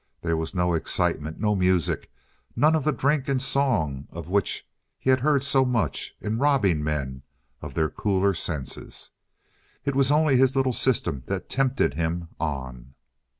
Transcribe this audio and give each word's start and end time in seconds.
There 0.23 0.35
was 0.35 0.55
no 0.55 0.73
excitement, 0.73 1.39
no 1.39 1.55
music, 1.55 2.09
none 2.55 2.75
of 2.75 2.83
the 2.85 2.91
drink 2.91 3.27
and 3.27 3.39
song 3.39 4.07
of 4.09 4.27
which 4.27 4.67
he 4.97 5.11
had 5.11 5.19
heard 5.19 5.43
so 5.43 5.63
much 5.63 6.15
in 6.19 6.39
robbing 6.39 6.83
men 6.83 7.21
of 7.61 7.75
their 7.75 7.91
cooler 7.91 8.33
senses. 8.33 9.11
It 9.85 9.93
was 9.95 10.09
only 10.11 10.37
his 10.37 10.55
little 10.55 10.73
system 10.73 11.21
that 11.27 11.49
tempted 11.49 11.93
him 11.93 12.29
on. 12.39 12.95